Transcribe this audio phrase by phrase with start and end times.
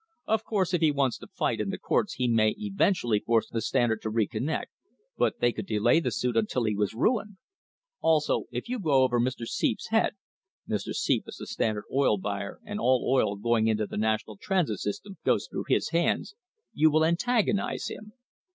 [0.25, 3.61] Of course, if he wants to fight in the courts he may eventually force the
[3.61, 4.65] Stand ard to reconnect,
[5.15, 7.37] but they could delay the suit until he was ruined.
[7.99, 9.45] Also, if you go over Mr.
[9.45, 10.13] Seep's head"
[10.67, 10.91] Mr.
[10.91, 15.19] Seep is the Standard Oil buyer, and all oil going into the National Transit system
[15.23, 16.33] goes through his hands
[16.73, 18.13] "you will antagonise him."